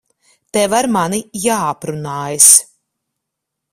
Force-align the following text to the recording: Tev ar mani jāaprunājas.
Tev 0.57 0.73
ar 0.79 0.89
mani 0.95 1.21
jāaprunājas. 1.45 2.53